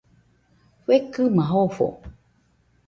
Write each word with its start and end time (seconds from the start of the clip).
Fekɨma 0.85 1.43
jofo. 1.51 1.87